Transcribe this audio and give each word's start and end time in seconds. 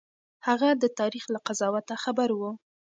هغه 0.47 0.69
د 0.81 0.83
تاريخ 0.99 1.23
له 1.33 1.39
قضاوت 1.47 1.87
خبر 2.03 2.29
و. 2.39 2.41